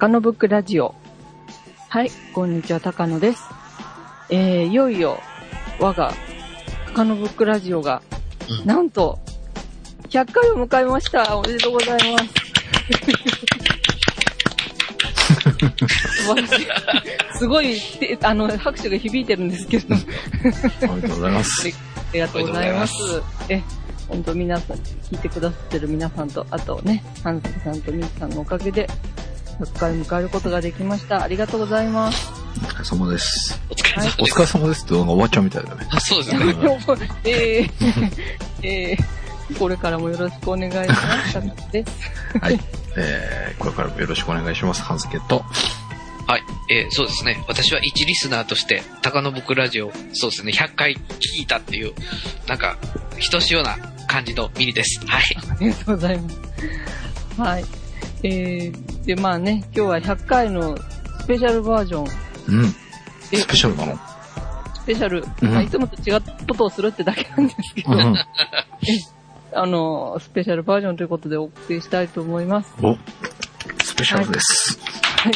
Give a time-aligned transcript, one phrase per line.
[0.00, 0.94] 高野ブックラジオ。
[1.90, 3.42] はい、こんにちは、高野です。
[4.30, 5.20] えー、いよいよ、
[5.78, 6.14] 我が、
[6.94, 8.00] 高野ブックラジオが、
[8.48, 9.18] うんなんと、
[10.08, 11.36] 100回を迎えました。
[11.36, 12.28] おめでとうございます。
[16.24, 16.66] 素晴らしい。
[17.36, 19.96] すごい、てあの、拍手が響いてるんですけど、
[20.80, 21.68] ありがとうございます。
[21.68, 21.70] あ
[22.14, 22.94] りがとうございます。
[23.50, 23.62] え、
[24.08, 28.88] 本当皆さん、聞いてくださってる皆さんと、あとね、半助さんとみーさんのおかげで、
[29.60, 31.22] 100回迎えることができました。
[31.22, 32.32] ありがとうございます。
[32.56, 33.60] お疲れ様です。
[33.68, 34.16] お疲れ様です。
[34.20, 35.86] お疲れ様ですって動画終わっちゃうみたいだね。
[35.90, 36.44] あ、 そうですね。
[37.24, 38.10] えー、
[38.62, 40.94] えー、これからもよろしくお願いしま
[41.28, 41.38] す。
[41.38, 42.60] はい。
[42.96, 44.82] えー、これからもよろしくお願いします。
[44.82, 45.44] 半助と。
[46.26, 46.42] はい。
[46.70, 47.44] えーそうですね。
[47.46, 51.92] 私は一リスナーとして、高野僕ラジオ、そうですね、100回聞いたっていう、
[52.46, 52.78] なんか、
[53.18, 55.04] ひとしおな感じのミリです。
[55.06, 55.22] はい。
[55.50, 56.38] ありがとうございます。
[57.40, 57.79] はい。
[58.22, 60.76] えー、で、まあね、今日は100回の
[61.20, 62.04] スペシャルバージョン。
[62.48, 62.74] うん。
[63.32, 63.98] えスペシャルなの？
[64.74, 68.16] スペシャル、うんまあいつもと違ったことをするってだけなんですけど、うん。
[69.52, 72.74] あの、スペシャルバージョンということでお送りしたいと思います。
[72.82, 72.96] お、
[73.82, 74.78] スペシャルです。
[75.16, 75.32] はい。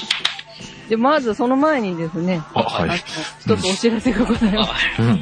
[0.88, 2.98] で、まずその前にですね、あ、はい。
[3.40, 4.70] 一つお知らせがございます。
[4.98, 5.20] あうん。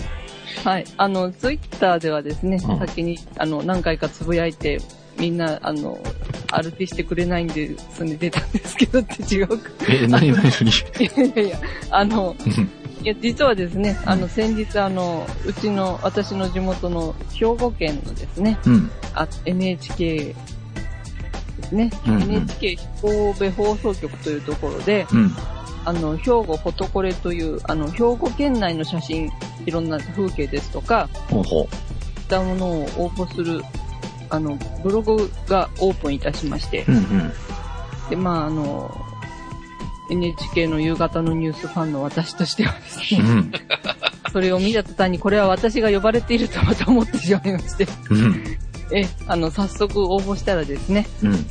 [0.64, 0.84] はい。
[0.96, 4.78] あの、ツイッターではですね、うん先に、あの、何回かつぶやいて、
[5.18, 5.98] みんな、あの、
[6.50, 9.70] アルティしてくれないんですね、出たんですけどって違うか。
[9.88, 11.58] え、なになになにいやいやいや、
[11.90, 18.90] あの、うんいや、実はですね、あの、先日、あの、うちの、私の地元の兵庫県のですね、うん。
[19.14, 20.34] あ NHK で
[21.64, 25.32] すね、うんうん NHK 神戸放送局というところで、うん。
[25.84, 29.32] あの、兵庫フォトコレという、あの、兵庫県内の写真、
[29.66, 31.68] いろんな風景ですとか、ほうほそういっ
[32.28, 33.62] たものを応募する、
[34.32, 36.92] あの、ブログがオープンいたしましてう。
[36.92, 37.32] う、んうん。
[38.08, 38.90] で、まあ、あの、
[40.10, 43.52] NHK の夕方のニュースファンの私としてはですね、うん。
[44.32, 48.58] それを見た途端にこれは私が呼ばれているとまた思ってしまいまして、うん。
[48.90, 51.46] え、あの、早速応募したらですね、うん。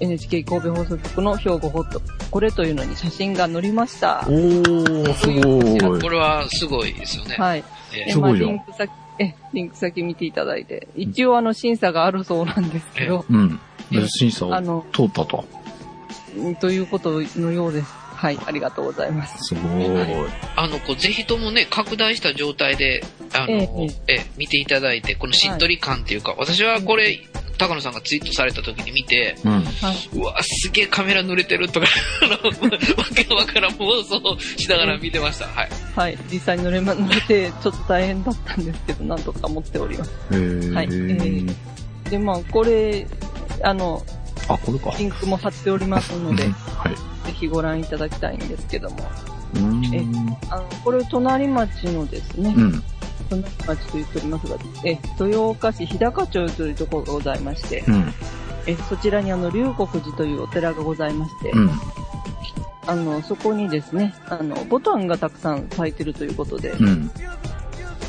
[0.00, 4.24] NHK 神戸放送局の兵庫ホット、これというのに写真が載りました。
[4.26, 6.08] おー、すごいこ。
[6.10, 7.36] れはすごいですよね。
[7.38, 7.64] はい。
[7.94, 8.90] ええすごいじゃんまあリンク先、
[9.22, 13.60] え、リンク先見ていただいて、一応あの審査があるそうなんですけど、うん。
[14.08, 15.44] 審査をあの、通ったと。
[16.36, 17.92] うんということのようです。
[18.22, 19.42] はい、ありがとうございます。
[19.42, 19.84] すごい。
[20.54, 23.02] あの、こう、ぜひともね、拡大した状態で、
[23.34, 23.68] あの、え
[24.06, 27.18] ええ見ていただいて、このしっとり感っていうか、私はこれ、
[27.68, 29.52] 高野さんがツイートされた時に見て、うん。
[29.52, 30.18] はい。
[30.18, 31.86] うわ、すげえカメラ濡れてるとか、
[32.26, 35.46] わけのわからん妄想しながら見てました。
[35.46, 35.68] はい。
[35.94, 40.10] はい、実際に乗れま、乗れて、ちょっと大変だったんですけど、なんとか持っております。
[40.32, 40.72] へー。
[40.72, 41.54] はいえー
[42.10, 43.06] で、まあ、これ、
[43.62, 44.04] あの、
[44.48, 44.94] あ、これか。
[44.98, 46.90] リンクも貼っておりますので、は
[47.28, 47.32] い。
[47.32, 48.96] ひご覧いただきたいんですけども。
[49.54, 50.36] うーん。
[50.50, 52.84] あの、これ、隣町のですね、うん。
[53.32, 58.12] 隣町と言っておりますが、え、豊岡市日高町というところがございまして、うん。
[58.66, 61.70] え、そちらにあの、龍谷寺というお寺がございまして、うん。
[62.86, 67.10] あの、そこにですね、あの、ボタンがたくさん咲いてるということで、うん。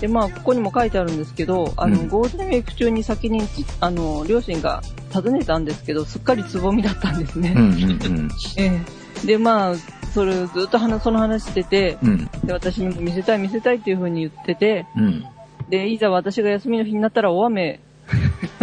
[0.01, 3.41] で、まあ、ここにも書いてあるんですけど、あの、うんゴールデンウィーク中に先に、
[3.79, 4.81] あの、両親が
[5.13, 7.53] 訪ねたんですけど、すっかりつぼみだったんですね。
[7.55, 7.63] うん。
[7.63, 8.29] うん。
[8.57, 9.75] ええで、まあ、
[10.13, 12.29] それをずっと話、その話してて、うん。
[12.46, 15.25] で、私にも見せたい見せたいっていう風に言ってて、うん。
[15.69, 17.79] で、いざ私が休みの日になったら大雨、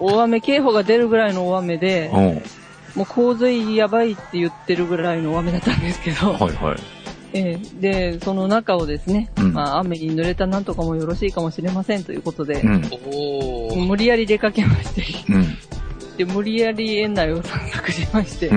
[0.00, 2.10] 大雨警報が出るぐらいの大雨で、
[2.94, 6.76] もう洪水やばいって言ってるぐらいの大雨だったんですけど、はいはい。
[7.34, 13.88] ええで、その中をですね、うんまあ雨に濡れたなんとかもよろしいかもしれませんということで、うん。
[13.88, 15.46] 無理やり出かけまして、うん。
[16.16, 18.50] で、無理やり園内を散策しまして、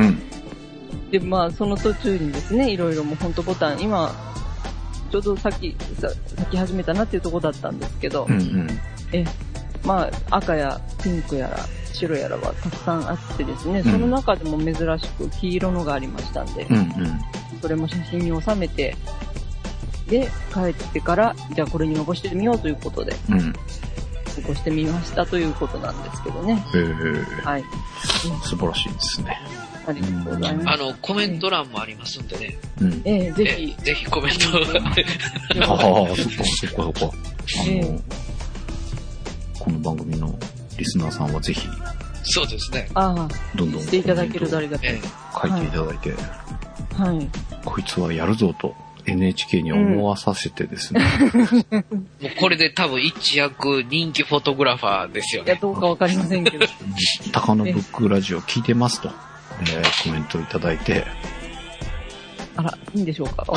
[1.17, 1.21] うん。
[1.23, 4.13] で、まあその途中にですね、いろいろもうほんとボタン、今、
[5.11, 8.33] ちょうどさっき、さ咲き始めたなっていうところだったんですけど、うん。
[8.33, 8.69] うん。
[9.11, 9.25] ええ
[9.85, 11.59] まあ赤やピンクやら
[11.93, 16.91] 白やらはたくさんあってですね、うんその中でも珍しく黄色のがありましたんで、うん。
[17.61, 18.95] それも写真に収めて、
[20.07, 23.53] で、帰ってから、じゃあこれに残してみようということで、うん。
[24.41, 26.55] 残してみましたということなんですけどね。
[27.43, 27.63] はい。
[28.43, 29.37] 素晴らしいですね。
[29.87, 30.69] ありがとうございます。
[30.69, 32.57] あの、コメント欄もありますんでね。
[32.81, 33.01] うん。
[33.05, 34.47] ええぜえひ、ぜひコメント。
[35.63, 37.15] ああ、そっか、そっか、そっか。
[37.15, 38.01] あえの、
[39.59, 40.37] この番組の
[40.77, 41.67] リスナーさんはぜひ、
[42.23, 42.89] そうですね。
[42.95, 45.01] ああ、どんどんしていただけるとありがたいえ。
[45.41, 46.13] 書いていただいて、
[46.95, 47.29] はい。
[47.63, 48.73] こいつはやるぞと
[49.07, 51.01] NHK に思わさせてですね。
[51.71, 55.59] もうこれで多分一躍人気フォトグラファーですよいや、ね。
[55.61, 56.65] どうかわかりませんけど。
[57.31, 59.09] 高野ブックラジオ聞いてますと。
[59.61, 61.05] えーコメントいただいて、
[62.57, 63.45] あら、いいんでしょうか？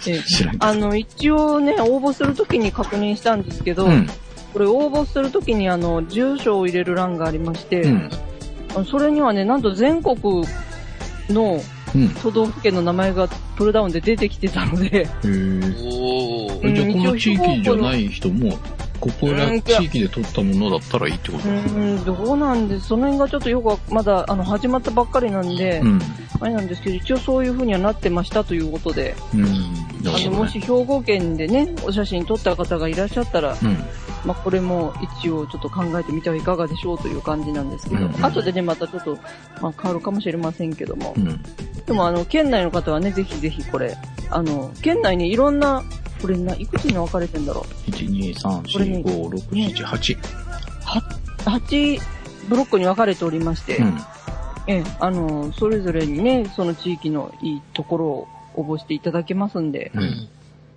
[0.00, 4.08] 知らんあの、一応ね、応募するときに確認したんですけど、うん。
[4.52, 8.10] これ応募するときにあの、住所を入れる欄がありまして、うん。
[8.90, 10.44] それにはね、なんと全国
[11.28, 11.60] のうん。
[12.22, 16.66] 都道府県の名前がプルダウンで出てきてたので、へーおー。
[16.66, 16.74] うん。
[16.74, 18.58] じゃあこの地域じゃない人も、
[19.02, 26.00] ここらうん地域で取ったものだったらいいってことうーん、どうなんですその辺がちょっとよくわまだ、あの、始まったばっかりなんで、うん。
[26.40, 29.42] あれなんですけど、一応そういう風にはなってましたということで、うん。
[30.04, 30.38] なあるの。
[30.38, 33.76] もし兵庫県でね、お写真撮った方がいらっしゃったら、うん。
[34.24, 39.18] まあ、これも一応ちょっと考えてみてはいかがでしょうという感じなんですけど、うんうん後でね、またちょっと、
[39.60, 41.42] まあ、変わるかもしれませんけどもう、ん。
[41.86, 43.96] でもあの、県内の方はね、ぜひぜひこれ、
[44.30, 45.82] あの、県内にいろんな、
[46.22, 50.16] これな、いくつに分かれてんだろ1、2、3、4、5、6、7、8。
[50.16, 50.20] う。
[51.44, 52.00] 8
[52.48, 53.98] ブロックに分かれておりまして、うん。
[54.68, 59.98] ええ、あの、それぞれにね、その地域のいいところを応募していただけますんで、う。
[59.98, 60.28] うんん。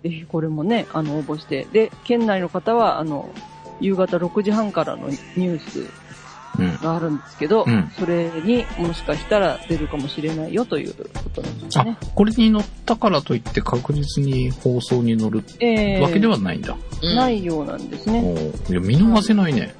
[0.04, 3.34] ぜひこれもね、あの、応募して、で、県内の方は、あの、
[3.80, 5.90] 夕方6時半からのニュースうん。
[6.56, 11.04] があるんですけど、うんそれにもしかしたら出るかもしれないよというこ
[11.34, 16.76] となんですあね。、これに乗ったからといって確実に放送に乗るええわけではないんだ。
[17.02, 18.22] うんないようなんですね。
[18.70, 19.76] いや、見逃せないね。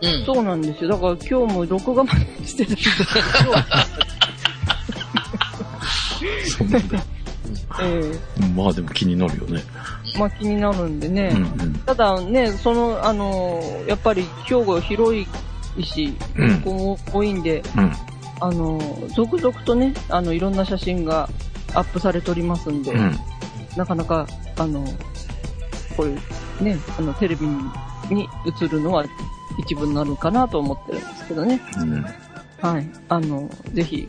[0.00, 0.24] うん。
[0.24, 0.90] そうなんですよ。
[0.90, 3.52] だから今日も録画までしてたんですけど、
[6.48, 7.04] そうなんだ。
[7.82, 8.18] え
[8.54, 9.62] まあでも気になるよね。
[10.14, 11.30] えまあ気になるんでね。
[11.34, 11.72] うんうん。
[11.86, 15.26] ただね、その、あの、やっぱり兵庫広い
[15.80, 17.92] し、うんここも多いんで、うん。
[18.40, 18.80] あの、
[19.14, 21.28] 続々とね、あの、いろんな写真が
[21.74, 23.16] アップされておりますんで、うん。
[23.76, 24.26] なかなか、
[24.56, 24.84] あの、
[25.96, 26.16] こうい
[26.60, 27.46] うね、あの、テレビ
[28.10, 28.28] に
[28.62, 29.04] 映るのは
[29.58, 31.60] 一部になるかなと思ってるんですけどね。
[31.78, 32.04] うん。
[32.60, 32.90] はい。
[33.08, 34.08] あの、ぜひ、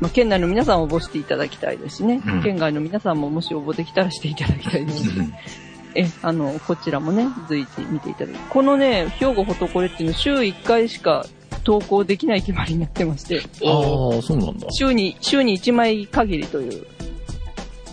[0.00, 5.10] まあ、県内の皆さん応募していただきたいですしね、うん県外の皆さんももし応募できたらしていただきたいですし、
[5.94, 11.26] え、あの、こちらもね、随時見ていただきこのね、兵庫フォトコレっていうの週1回しか
[11.64, 14.16] 投稿できない決まりになってまして、おー。
[14.16, 14.66] ああ、そうなんだ。
[14.70, 16.86] 週に、週に1枚限りという、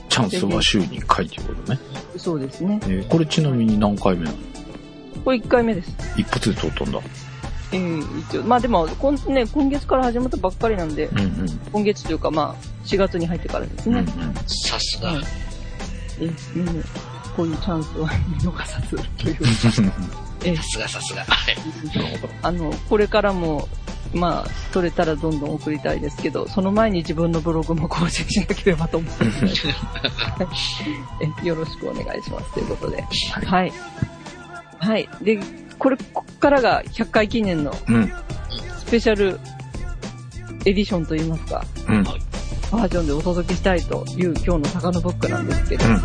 [0.10, 1.80] チャンスは週に1回ということね。
[2.18, 2.80] そうですね。
[2.84, 4.38] えーこれちなみに何回目なの？
[5.26, 5.92] これ1回目です。
[6.18, 7.00] 一発で通ったんだ。
[7.74, 11.60] えー、一応、まあでも、こんね、今月から始まったばっかりなんで、うんうん。
[11.74, 14.00] 今月というかまあ、4月に入ってからですね。
[14.00, 14.34] うんうん。
[14.48, 15.12] さすが。
[16.22, 16.72] え、みんな、
[17.38, 19.38] こういうチャンスは見逃さずという。
[20.44, 21.24] えさすがさすが。
[21.24, 21.58] はい。
[22.42, 23.70] あの、これからも、
[24.12, 29.68] まあ、取れたらどんどん送りたいですけど、その前に自分のブログも更新しなければと思ってます。
[31.44, 32.54] えよろしくお願いします。
[32.54, 33.04] ということで。
[33.46, 33.74] はい。
[34.80, 35.08] はい。
[35.22, 35.40] で、
[35.78, 38.12] これ、こっからが100回記念のうん。
[38.80, 39.40] スペシャル
[40.66, 42.04] エディションといいますか、うん。
[42.04, 46.02] バージョンでお届けしたいという今日の坂のブックなんですけど、うん。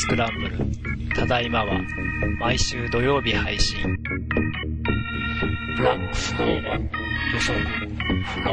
[0.00, 0.56] スクランブル。
[1.12, 1.80] ただいまは、
[2.38, 3.82] 毎週土曜日配信。
[5.76, 7.58] ブラックスコーバー、予測、
[8.24, 8.52] 不能。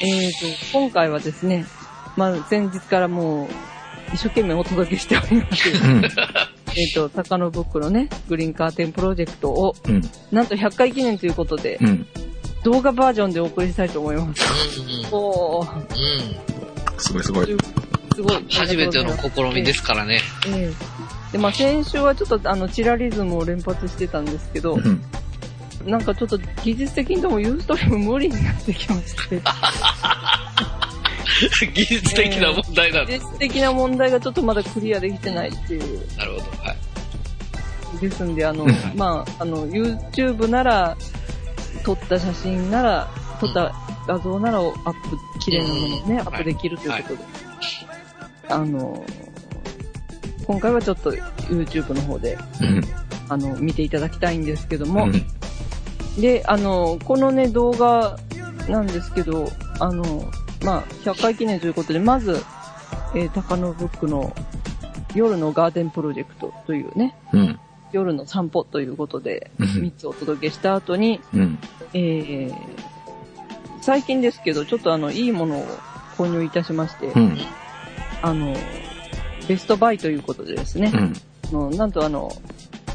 [0.00, 1.64] えーと、今回はですね、
[2.14, 3.48] まあ、前日からもう、
[4.12, 5.70] 一生懸命お届けしております。
[5.70, 6.04] うん。
[6.76, 10.02] えっと、高野ブックのね、グリーンカーテンプロジェクトを、うん。
[10.30, 12.06] なんと100回記念ということで、うん。
[12.64, 14.80] 動画バージョンでお送りしたいと思います。
[14.80, 15.80] うんおー、うん。
[15.80, 15.84] う
[16.96, 16.98] ん。
[16.98, 17.46] すごいすごい。
[18.14, 18.44] すごい。
[18.50, 20.20] 初めての試みですからね。
[20.48, 20.98] ええ
[21.32, 25.02] で、まあ、先週はちょっと、あの、チラリズムを連発してたんですけどう、ん。
[25.84, 29.40] なんかちょっと技術的にでもユーストリーム無理になってきまして、
[31.72, 33.12] 技術的な問題なんだ。
[33.12, 36.16] 技術的な問題がちょっとまだクリアできてないっていう。
[36.16, 36.44] なるほど。
[36.62, 36.76] はい。
[38.00, 40.96] ですんで、あのうん、まあ、あの、YouTube なら、
[41.84, 43.08] 撮った写真なら、
[43.40, 43.74] 撮った
[44.06, 46.20] 画像ならをアップ、綺麗なものをね、うん。
[46.20, 47.24] アップできるということで、
[48.48, 49.04] あの、
[50.46, 52.82] 今回はちょっと YouTube の方で、うん。
[53.28, 56.20] あの、見ていただきたいんですけども、うん。
[56.20, 58.18] で、あの、このね、動画
[58.68, 60.30] なんですけど、あの、
[60.64, 62.42] まあ、100回記念ということで、まず、
[63.14, 64.34] えー、高野ブックの
[65.14, 67.60] 夜のガーデンプロジェクトというね、うん。
[67.92, 71.58] 夜の散歩ということで、うん3つお届けした後に、うん。
[71.94, 72.54] えー、
[73.80, 75.66] 最近ですけど、ちょっとあの、いいものを
[76.16, 77.38] 購入いたしまして、うん。
[78.22, 78.54] あの、
[79.48, 81.12] ベストバイということでですね、うん。
[81.48, 82.30] あのなんとあの、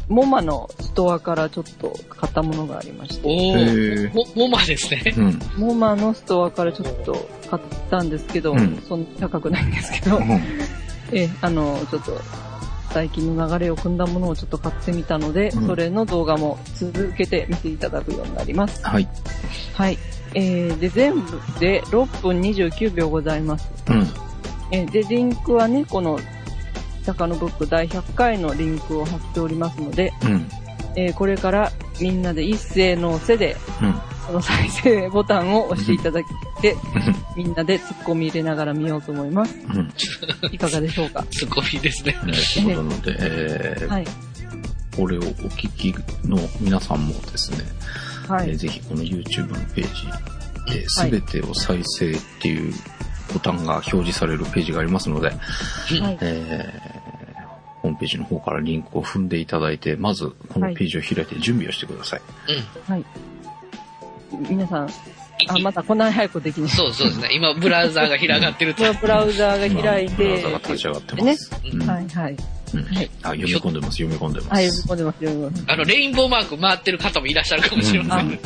[0.09, 4.39] モマのストアからちょっと買ったものがありまして、おへー。
[4.39, 5.13] モマですね。
[5.17, 5.39] うん。
[5.57, 7.13] モマのストアからちょっと
[7.49, 10.19] 買ったんですけど、うんそんな高くないんですけど、
[11.11, 12.19] え、あの、ちょっと、
[12.93, 18.85] 最近の流れを組んだものをちょっと買ってみたので、うんそれの動画も続けて見ていただくようになります。
[18.85, 19.09] はい。
[19.73, 19.97] はい。
[20.35, 23.71] えー、で、全部で6分29秒ございます。
[23.89, 24.07] うん。
[24.71, 26.19] えーで、リンクはね、この、
[27.05, 30.49] 高野ブック第100回のリンクを貼っておりますので、うん。
[30.95, 34.12] えーこれからみんなで一斉のせで、うん。
[34.25, 36.25] その再生ボタンを押していただい
[36.61, 36.75] て、
[37.35, 39.55] みんなでツッコミ入れながら見ようと思います。
[39.55, 39.93] うん。
[40.51, 41.23] いかがでしょうか？
[41.29, 42.17] ツッコミですね。
[42.25, 44.05] ね、そうなので、えーはい。
[44.95, 45.93] これをお聞き
[46.27, 47.57] の皆さんもですね、
[48.27, 48.49] はい。
[48.49, 50.17] えーぜひこの YouTube のページで、は
[50.77, 52.73] いすべてを再生っていう
[53.33, 55.37] ボタンが表示されるページがありますので、はい。
[56.21, 57.03] えー
[57.81, 62.21] ホームページの方からリンクを踏んでいただいて、まずこのページを開いて準備をしてください。
[62.87, 63.05] うん。
[64.49, 64.89] 皆さん、
[65.47, 66.69] あ、まだこんなに早くできない。
[66.69, 67.29] そうそうですね。
[67.33, 68.93] 今、ブラウザーが開がってると。
[68.93, 71.51] ブラウザーが開い今ブラウてザが、立ち上がってます。
[71.71, 72.37] うんはいはい。
[72.73, 74.81] うんはいあ読み込んでます、読み込んでまはい、す。
[74.81, 75.73] 読み込んでます、読み込んでます。
[75.73, 78.39] あの、レインボーマーク回ってる方もいらっしゃるかもしれまあせん。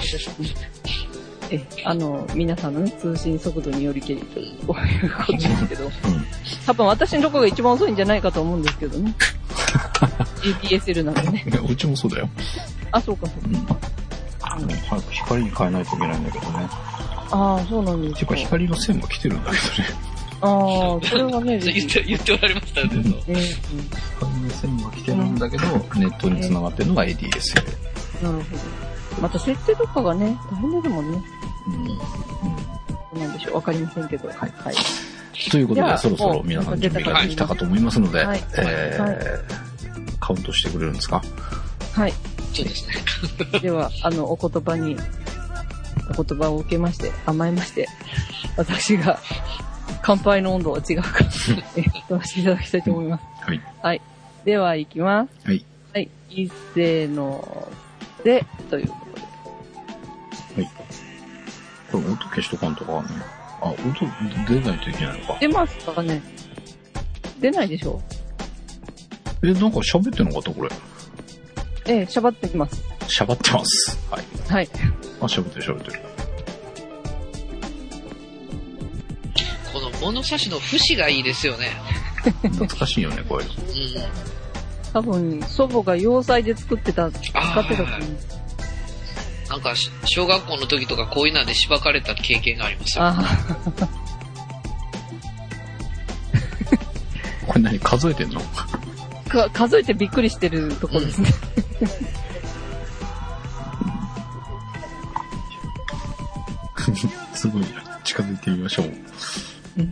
[1.50, 5.92] え、あの、皆さんのね、通信速度によりけりという、こういうことですけど、うん
[6.66, 9.16] 多分私のとこが一番遅いんじゃないかと思うんですけどね。
[10.62, 11.46] GPSL なんでね。
[11.70, 12.30] うちもそうだよ。
[12.92, 13.78] あ、そうか、そうか。
[14.90, 16.70] 早く光に変えないといけないんだけどね。
[17.32, 18.36] ああ、そうなんですかていうか。
[18.36, 19.90] 光の線が来てるんだけどね。
[20.40, 22.90] ああ、それはね、 言って、言っておられましたね。
[22.92, 27.56] そううんうん光の線が来てるんだけど、ネットに繋がってるのが ADSL。
[28.24, 28.44] なるほど。
[29.22, 31.22] また設定とかがね、大変ですもんね。
[33.14, 33.56] うんなんでしょう。
[33.56, 34.28] わかりませんけど。
[34.28, 34.76] はいはい。
[35.52, 39.18] ということで、そろそろ皆さん準備ができたかと思いますので、はいえーはい
[40.20, 41.22] カウントしてくれるんですか？
[41.94, 42.14] はい。
[42.58, 42.88] そうです
[43.54, 43.60] ね。
[43.60, 44.98] では、あの、お言葉に、
[46.18, 47.88] お言葉を受けまして、甘えまして、
[48.56, 49.20] 私が、
[50.02, 51.20] 乾杯の温度は違うか、
[51.76, 53.24] えっと、していただきたいと思います。
[53.42, 53.62] はい。
[53.84, 54.02] はい。
[54.46, 55.48] では、行きます。
[55.48, 55.66] はい。
[55.94, 56.10] はい。
[56.30, 57.72] 一斉の、
[58.24, 58.96] で、というこ
[60.56, 60.68] とで。
[61.92, 63.08] これ音消しとかんとかね。
[63.62, 63.78] あ、音
[64.48, 65.38] 出ないといけないのか。
[65.40, 66.22] 出ますかね
[67.40, 68.02] 出ないでしょ
[69.44, 70.70] え、なんか喋ってなかったこれ。
[71.88, 72.84] ええ、しゃばってきます。
[73.08, 73.98] 喋ってます。
[74.12, 74.24] はい。
[74.50, 74.70] はい。
[75.22, 76.00] あ、喋ってる喋ってる。
[79.74, 81.70] この物差しの節がいいですよね。
[82.42, 83.46] 懐かしいよね、これ。
[83.46, 83.52] うん。
[84.94, 88.00] 多分、祖母が洋裁で作ってた、使ってたと思う。
[89.50, 93.06] なんかし、小学校の時とかこういうのでしばかれた経験がありますよ。
[93.06, 93.24] あ
[97.48, 98.42] これ何数えてんの？
[99.26, 101.30] あ、か数えてびっくりしてるとこですね。
[107.34, 107.68] すごいな。
[108.04, 108.86] 近づいてみましょう。
[109.78, 109.92] うん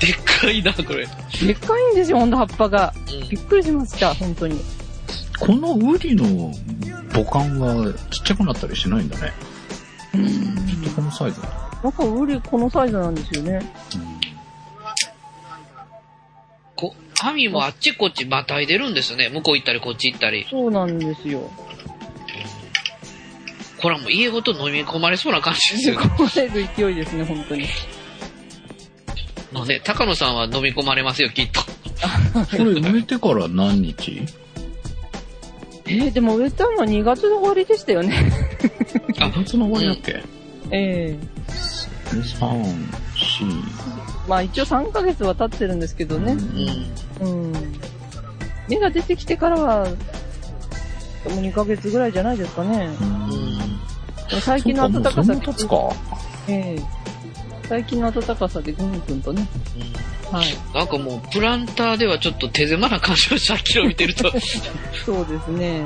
[0.00, 1.06] でっかいな、これ。
[1.46, 2.94] でっかいんですよ、ほんと葉っぱが。
[2.96, 4.58] うんびっくりしました、本当に。
[5.38, 6.54] このウリの
[7.12, 9.32] 母管はちっちゃくなったりしないんだね。
[10.14, 10.26] うん。
[10.66, 11.56] ずっとこのサイズなんだ。
[11.82, 13.60] なんかウリこのサイズなんですよね。
[13.92, 13.98] こ
[17.22, 19.28] 網もあっちこっちまたいでるんですよね。
[19.28, 20.46] 向こう行ったりこっち行ったり。
[20.48, 21.50] そうなんですよ。
[23.80, 25.98] これはもう家ごと飲み込まれそうな感じですよ。
[25.98, 27.64] これる勢いですね、本当に。
[29.52, 31.60] もうね、高野さんは飲み込まれますよ、きっと。
[32.56, 34.22] これ植えてから何日？
[35.86, 38.30] えー、でも植えたのは2月の終わりでしたよね。
[39.18, 40.22] あ2月の終わりだっけ、
[40.70, 41.18] ええ
[42.10, 43.79] ?3、4、
[44.30, 46.36] まあ一応3ヶ月は経ってるんですけどね。
[47.20, 47.28] うん。
[47.28, 47.52] うん。
[48.68, 52.90] 芽が出てきてからは、でも2ヶ月ぐらいじゃないですかね。
[54.30, 54.40] うん。
[54.40, 55.50] 最近の暖かさか？
[56.46, 56.82] ええ
[57.68, 59.48] 最近の暖かさでぐんぐんとね。
[60.30, 60.46] はい。
[60.76, 64.30] なんかもう、プランターではちょっと手狭な感じがした、昨日見てると。
[65.04, 65.82] そうですね。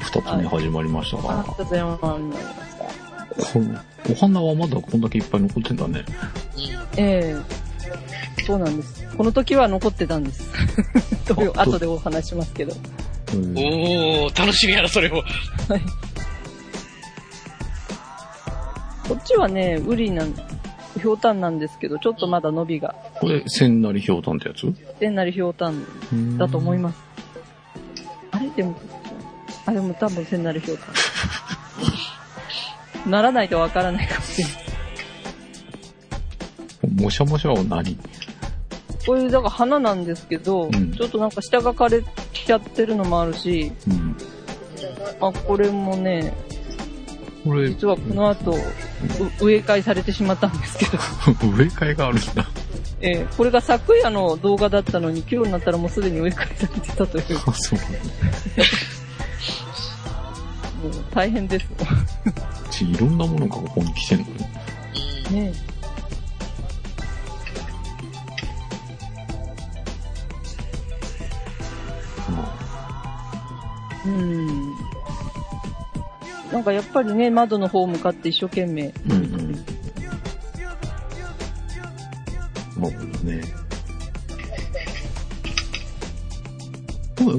[0.00, 2.73] 二つ目始まりましたあが、、里山になりました。
[3.36, 3.78] この
[4.10, 6.04] お花はまだこんだけいっぱい残ってんだね。
[6.96, 7.64] ええ
[8.44, 9.06] そうなんです。
[9.16, 10.50] この時は残ってたんです。
[11.26, 12.74] という後でお話しますけど。
[13.32, 15.22] うんおー、楽しみやな、それも。
[19.08, 24.72] こっちはね、ウリなん、ひょうたんなんですけど、ちょっとまだ伸びが、これ、千なりひょうたんってやつ？
[25.00, 26.98] でんなりひょうたんだと思います。
[28.30, 28.78] あれでも、
[29.66, 30.88] あ、でも多分千なりひょうたん。
[33.06, 34.54] ならないとわからないかもしれない。
[37.02, 37.96] もしゃもしゃは何？
[39.06, 42.02] こういう、だから花なんですけど、んちょっとなんか下が枯れ
[42.44, 44.16] ちゃってるのもあるし、うん。
[45.20, 46.32] あ、これもね、
[47.44, 48.56] これ、実はこの後、う
[49.44, 50.98] 植え替えされてしまったんですけど、
[51.54, 52.48] 植え替えがあるんだ。
[53.00, 57.78] えーこれが昨夜の動画だったのに、今日になったらもうすでに植え替えされてたという、あ、 そう。
[57.78, 57.84] も
[60.88, 61.66] う大変です。
[62.74, 64.32] ちいろんなものがここに来てんのね。
[65.30, 65.52] ね
[74.04, 74.74] うん。
[76.52, 78.92] なんかやっぱりね、窓の方向かって一生懸命。
[79.06, 79.73] うんうん。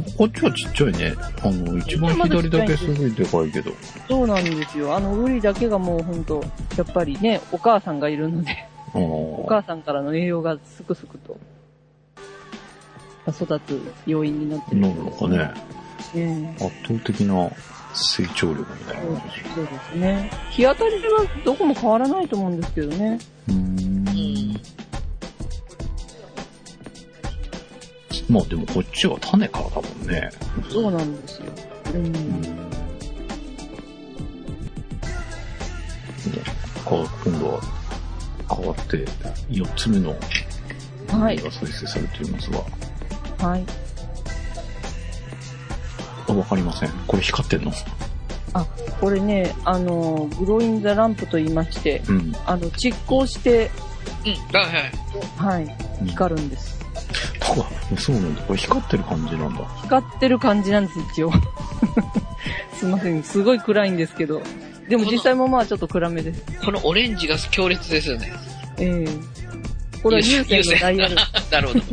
[0.02, 1.14] ここっちはちっちゃいね。
[1.42, 3.72] あの、一番左だけすごいでかいけど。
[4.08, 4.96] そうなんですよ。
[4.96, 6.44] あの、ウリだけがもうほんと、
[6.78, 11.38] やっぱりね、お母さんがいるので、あお母さんからの栄養がすくすくと、
[13.32, 14.82] 育つ要因になってる。
[14.82, 15.38] なるのかね。
[16.14, 17.50] ね圧倒的な
[17.94, 19.50] 成長力みたいな感じ。
[19.54, 20.32] そうですね。
[20.52, 23.20] 日当たりはどこも変わらないと思うんですけどね。
[23.48, 23.85] うーん。
[28.36, 30.30] まあでもこっちは種からだもんね。
[30.70, 31.46] そうなんですよ。
[31.94, 32.06] うん。
[32.06, 32.14] うん。
[36.84, 36.90] か
[37.24, 37.62] 今度は
[38.54, 38.98] 変わって
[39.50, 40.14] 4つ目の
[41.08, 42.60] はいが再生されていますが、
[43.48, 43.64] はい。
[46.28, 46.90] あわかりません。
[47.08, 47.72] これ光ってんの？
[48.52, 48.66] あ、
[49.00, 52.36] これね、あの、グローインザランプと言いまして、うん。
[52.46, 53.72] あの、蓄光して、
[54.26, 54.66] うん、はい
[55.48, 55.66] はい。
[55.66, 55.78] はい、
[56.10, 56.84] 光るんです。
[57.42, 57.54] あ、
[57.98, 58.42] そうなんだ。
[58.42, 59.66] これ光ってる感じなんだ。
[59.84, 61.32] 光ってる感じなんです、一応。
[62.78, 64.42] すいません、すごい暗いんですけど。
[64.90, 66.44] でも実際もまあちょっと暗めです。
[66.64, 68.34] このオレンジが強烈ですよね。
[68.78, 69.10] ええ
[70.04, 71.16] これは有線のダイヤル。
[71.52, 71.80] なるほど。
[71.80, 71.86] ち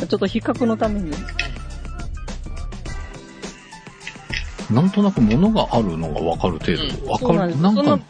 [0.00, 1.12] ょっと比較のために。
[4.70, 6.82] なんとなく物があるのがわかる程度。
[7.10, 7.28] わ、かる。
[7.28, 7.62] そうなんです。
[7.62, 8.04] なんか、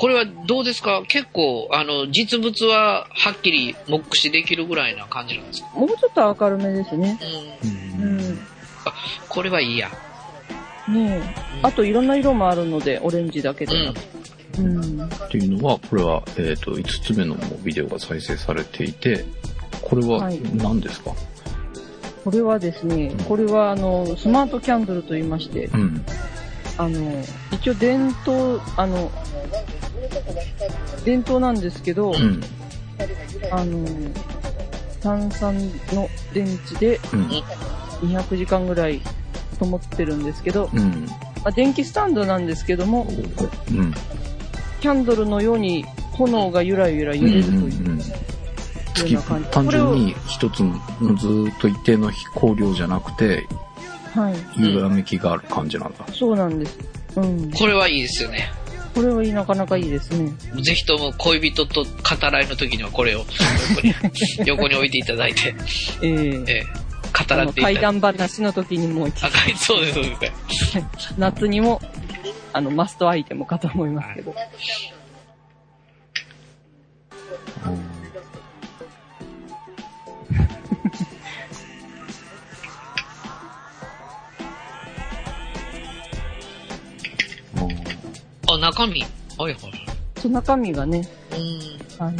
[0.00, 1.02] これはどうですか？
[1.06, 5.68] 結構、あの、実物ははっきり目視できるぐらいな感じなんですか？
[5.78, 7.18] もうちょっと明るめですね。
[7.98, 8.02] うん。
[8.02, 8.38] うんうん。
[9.28, 9.90] これはいいや。
[10.88, 11.34] ねえ。
[11.62, 13.98] あといろんな色もあるので、オレンジだけでなく。
[14.58, 15.04] うん。
[15.04, 19.26] っていうのは、これは、えっ、と、5つ目のもうビデオが再生されていて、
[19.82, 21.10] これははい何ですか、
[22.24, 26.04] これはですね、これはあの、スマートキャンドルと言いまして、うん。
[26.78, 29.10] あの、一応伝統、あの、
[31.04, 32.40] 伝統なんですけど、うん。
[33.50, 33.86] あの、
[35.00, 35.56] 炭酸
[35.92, 37.28] の電池でうん。
[38.00, 39.00] 200時間ぐらい
[39.58, 41.06] 灯ってるんですけど、うん。
[41.42, 43.06] まあ、電気スタンドなんですけども、
[43.70, 43.94] うん。
[44.80, 48.04] キャンドルのように炎がゆらゆら揺れるといううんよ
[49.06, 49.48] うな感じ。
[49.50, 50.74] 単純に一つの
[51.16, 53.46] ずーっと一定の光量じゃなくて、
[54.14, 54.74] はい。
[54.74, 56.06] 揺らめきがある感じなんだ。
[56.12, 56.78] そうなんです。
[57.16, 57.50] うん。
[57.52, 58.50] これはいいですよね。
[58.94, 60.32] これはいい、なかなかいいですね。
[60.62, 61.90] ぜひとも恋人と語
[62.30, 63.24] らいの時にはこれを
[63.76, 65.54] 横に横に置いていただいて、
[66.02, 66.10] ええ
[66.46, 67.80] えー語らっていただいて。
[67.80, 69.12] 階段話の時にもい
[69.56, 70.32] そうです、そうですね。
[71.18, 71.80] 夏にも、
[72.52, 74.32] あの、マストアイテムかと思いますけど。
[74.32, 74.34] あ、
[88.80, 89.02] 中身。
[89.36, 89.56] はいはい。
[90.18, 92.06] その中身がね、うん。
[92.06, 92.16] はい。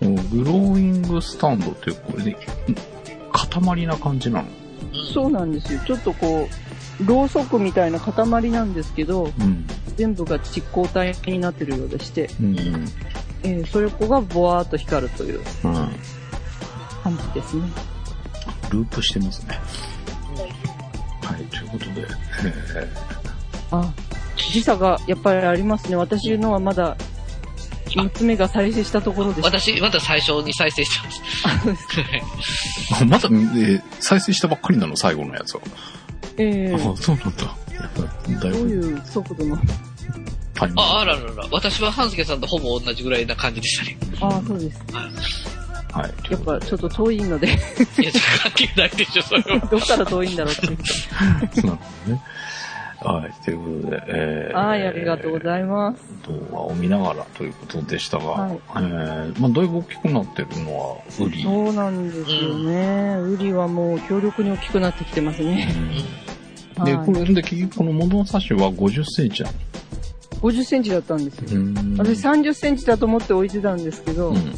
[0.00, 2.36] うんグローイングスタンドってこれね、ん
[3.32, 4.48] 塊な感じなの？
[5.12, 5.80] そうなんですよ。
[5.86, 6.48] ちょっとこ
[7.00, 9.66] う、ろうそくみたいな塊なんですけど、うん。
[9.96, 12.56] 全部が蓄光体になってるようでして、うん。
[13.42, 15.74] えーそれこがボワーっと光るといううん。
[17.02, 17.64] 感じですね。
[18.70, 19.58] ループしてますね。
[21.22, 22.06] はい、ということで、え
[23.70, 23.92] あ、
[24.52, 25.96] 時差がやっぱりありますね。
[25.96, 26.96] 私のはまだ、
[27.96, 29.58] 娘が再生したところでした。
[29.58, 31.22] 私、まだ最初に再生してます。
[31.44, 35.60] あそうですーまだ、えー再生したばっかりなの、最後のやつは。
[36.36, 37.44] ええあ、そうなんだ。
[37.44, 39.56] やっぱだいぶ、どういう速度の？
[40.76, 41.46] あ、あららら。
[41.52, 43.96] 私は半助さんとほぼ同じぐらいな感じでしたね。
[44.20, 44.80] ああ、そうです。
[45.92, 46.32] はい。
[46.32, 47.56] やっぱちょっと遠いので、いや、
[48.42, 49.58] 関係ないでしょ、それは。
[49.70, 50.76] どっから遠いんだろうって いう。
[50.76, 52.22] なるほどね。
[53.00, 53.44] はい。
[53.44, 56.02] ということで、えー、はい、ありがとうございます。
[56.28, 61.42] 動画を見ながらということでしたが、はいえー、まあ、だいぶ大きくなってるのは、ウリ。
[61.42, 63.18] そうなんですよね。
[63.20, 65.68] ウリはもう強力に大きくなってきてますね。
[65.76, 66.28] うん
[66.84, 69.58] で、はいこれで結局この物差しは50センチなの
[70.40, 71.60] ？50センチだったんですよ。
[71.60, 74.54] うん私30センチだと思って置いてたんですけど、うん。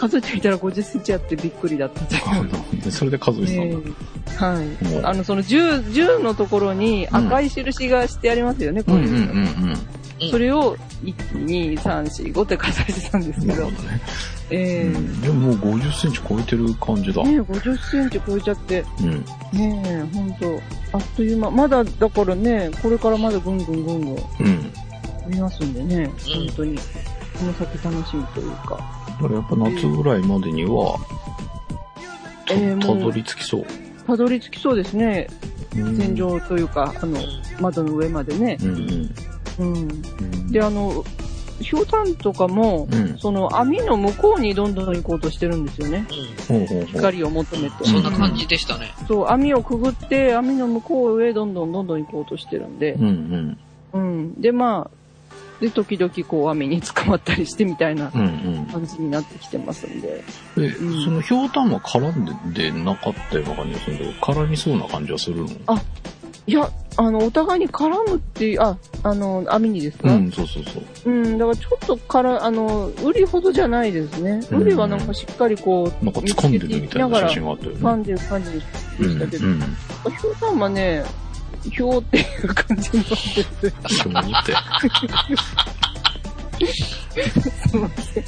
[0.00, 2.22] 数えてみたら50センチあってびっくりだったという。
[2.26, 2.42] あな
[2.84, 3.76] るそれで数えてたんだ。
[3.76, 3.92] え
[4.30, 5.04] えはい。
[5.04, 8.96] あの、その銃、銃のところに赤い印がしてありますよね、これ。
[8.96, 9.24] うんうんうんうん。
[9.24, 11.14] うんそれを、1、
[11.46, 14.00] 2、3、4、5って数えてたんですけどどね。
[14.50, 17.22] ええうんでももう50センチ超えてる感じだ。
[17.22, 19.24] ねえ、50センチ超えちゃって、うん。
[19.58, 20.60] ねえ、ほんと、
[20.92, 24.72] あっという間、まだ、だからね、これからまだぐんぐんぐんぐんうん。
[25.28, 26.78] 見ますんでね、うん本当に、
[27.40, 28.76] この先楽しみというか。
[29.08, 30.98] だからやっぱ夏ぐらいまでには、
[32.46, 33.64] たえーたどり着きそう。
[34.06, 35.26] たどり着きそうですね、
[35.74, 37.18] うん天井というか、あの、
[37.60, 38.58] 窓の上までね。
[38.60, 39.14] うんうん。
[39.58, 39.74] うん。
[39.78, 41.02] うんで、あの、
[41.60, 43.18] ひょうたんとかも、うん。
[43.18, 46.06] その網の向こうにどんどん行こうとしてるんですよね。
[46.50, 46.86] うん。
[46.86, 47.84] 光を求めて。
[47.84, 48.92] そんな感じでしたね。
[49.08, 52.98] そう、網をくぐって、網の向こうへどんどんどんどん行こうとしてるんでう。
[52.98, 53.58] んうん。
[53.92, 54.40] うん。
[54.40, 54.99] で、まあ、
[55.60, 58.24] で、時々こう網に捕まったりしてみたいなうんう
[58.60, 58.66] ん。
[58.66, 60.24] 感じになってきてますんで。
[60.56, 65.48] で、うんそのひょうたんは絡んでなかったような感じがするんだけど、絡みそうな感じはするの
[66.46, 70.84] いや、あの、お互いに絡むっていう、あ、あの、網にですか、うん、そうそうそう。
[71.10, 74.40] うん、だからちょっとから、あの、ウリほどじゃないですね。
[74.50, 77.78] うんウリはなんかしっかりこう、なんか掴んでるみたいな写真があったよね。
[77.78, 78.66] 掴んでる感じでし
[79.18, 79.52] たけど、うん。
[79.52, 79.60] うん。
[79.60, 81.04] ひょうたんはね、
[81.62, 84.52] ひょうっていう感じになってて、そう思って。
[86.72, 88.24] すいません。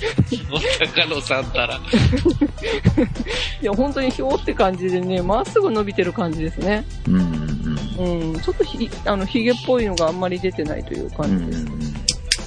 [0.95, 1.81] 高野さんたら。
[3.61, 6.85] いや、本当にひょうって感じでね、まっすぐ伸びてる感じですね。
[7.07, 7.17] うん
[7.99, 11.11] うん、ちょっとひ、あの、ひげっぽいのがあんまり出てないという。
[11.11, 11.67] 感じです。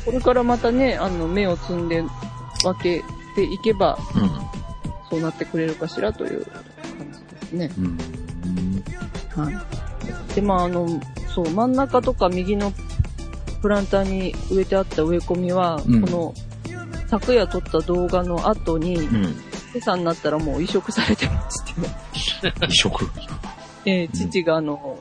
[0.06, 2.04] これからまたね、あの、芽を摘んで
[2.64, 3.04] 分け
[3.36, 3.98] ていけば、
[5.10, 6.64] そうなってくれるかしらという感
[7.14, 7.72] じですね。
[7.78, 7.98] うん。
[9.44, 9.56] はい。
[10.36, 10.88] で、まあ、あの、
[11.34, 12.72] そう、真ん中とか右の
[13.62, 16.34] プランターに植えてあった植え込みは、うんこの、
[17.08, 19.24] 昨夜撮った動画の後に、うん。
[19.24, 21.60] 今朝になったらもう移植されてまし
[22.42, 22.92] て、 移植？
[23.86, 24.98] えー父があの、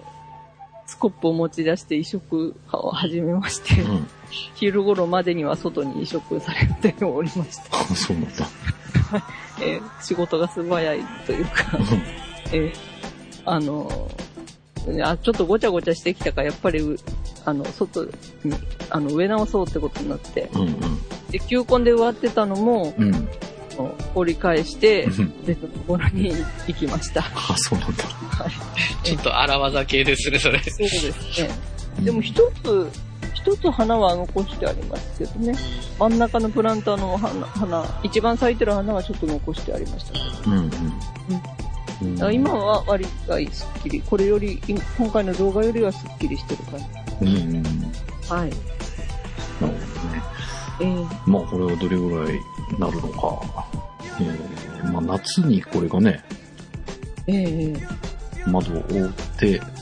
[0.86, 4.06] スコップを持ち出して移植を始めまして、うん。
[4.54, 7.78] 昼頃までには外に移植されておりました。
[7.78, 8.46] あ、 そうなんだ。
[9.62, 11.52] えー仕事が素早いというか、
[12.52, 12.72] えー
[13.44, 14.23] あのー
[15.02, 16.96] あ、ちょっとごちゃごちゃしてきたから、やっぱりう、
[17.44, 18.10] あの、外に、
[18.90, 20.78] あの、植え直そうってことになって、うんうん。
[21.30, 23.14] で、球根で植わってたのも、うん。
[23.14, 23.18] あ
[23.76, 26.32] の掘り返して、うん別のところに
[26.68, 27.22] 行きました。
[27.22, 28.04] あ、そうなんだ。
[29.02, 30.58] ちょっと荒技系ですね、それ。
[30.60, 31.50] そうですね。
[32.00, 32.88] でも一つ、
[33.34, 35.54] 一つ花は残してありますけどね。
[35.98, 40.18] 真ん中のプランターの花、花一番咲いてる花はちょっと残してありましたけ
[40.48, 40.52] ど。
[40.52, 40.62] うんうん。
[40.62, 40.70] うん
[42.02, 46.86] だから今は割がすっきり、これより、今今回の動画よりはすっきりしてる感じ。
[47.20, 47.62] うんうん。
[47.62, 47.76] なる
[48.28, 48.50] はい。
[49.60, 49.78] ほどね。
[50.80, 52.40] えー、まあ、これはどれぐらい
[52.78, 53.66] なるのか。
[54.20, 56.22] えー、まあ、夏にこれがね、
[57.26, 57.88] えー、え
[58.46, 59.74] 窓を覆ってー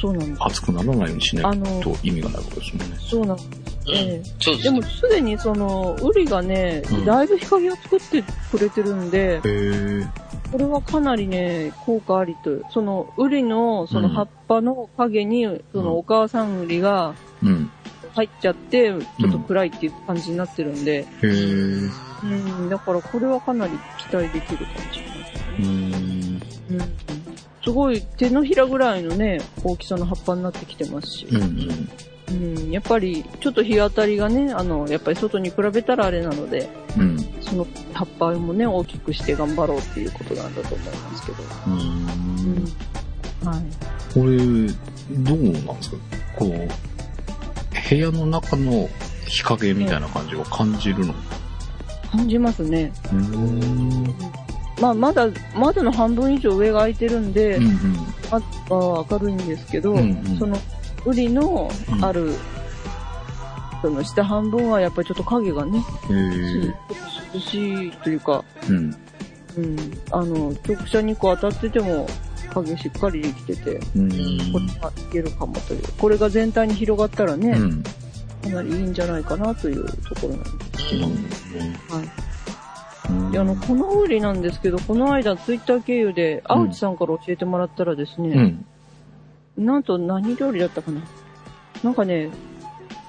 [0.00, 0.44] そうなんです。
[0.44, 2.96] 暑くならないようにしないあのと意味がないわけですもんね。
[2.98, 3.48] そうなんです。
[3.86, 10.23] えー、そうでも、すでにその、ウリがねうん、だいぶ日陰を作ってくれてるんで、へえ。
[10.54, 12.60] これはかなりね、効果ありと。
[12.70, 17.72] その、ウリの、その葉っぱの影に、そのお母さんウリがうん。
[18.14, 21.28] 入っちゃって、ちょっと暗いっていう感じになってるんで、へえ。
[22.22, 25.58] うん、だからこれはかなり期待できるかもしれない。
[25.58, 26.40] うん。
[26.70, 26.94] うん
[27.64, 32.56] すごい手のひらぐらいのね、大きさの葉っぱになってきてますしう、んうん。
[32.56, 37.33] うん、やっぱりちょっと日当たりがね、あの、やっぱり外に比べたらあれなので、うん。
[37.44, 41.42] その葉っぱもね、大きくして頑張ろうっていうことなんだと思いますけど。
[41.42, 41.70] う。
[41.70, 41.78] うん
[42.54, 42.64] ん。
[43.44, 43.62] はい。
[44.14, 44.36] これ、
[45.22, 45.96] どうなんですか？
[46.38, 46.50] こう、
[47.90, 48.88] 部屋の中の
[49.26, 51.14] 日陰みたいな感じは感じるの？
[52.10, 52.92] 感じますね。
[53.12, 54.14] うん。
[54.80, 57.96] まあ、まだ、窓の半分以上上が空いてるんで、うん
[58.68, 60.02] 窓は明るいんですけど、うんう
[60.34, 60.56] んその、
[61.04, 62.34] ウリのある、
[63.84, 65.84] その下半分はやっぱりちょっと影がね。
[67.34, 68.96] 涼しいというか、うん。
[69.58, 69.76] うん、
[70.10, 72.06] あの、直射日光当たってても
[72.54, 74.08] 影しっかりできてて、うん。
[74.08, 74.16] こ
[74.58, 75.82] れがいけるかもという。
[75.98, 77.82] これが全体に広がったらね、うん。
[77.82, 81.54] かなりいいんじゃないかなというところなんです。
[81.54, 81.60] うん。
[81.98, 82.02] は
[83.34, 83.38] い。
[83.38, 88.64] あの、このウリなんですけど、この間ツイッター経由で、うん青地さんから教えてもらったらですね、
[89.58, 89.66] うん。
[89.66, 91.02] なんと何料理だったかな
[91.82, 92.30] なんかね、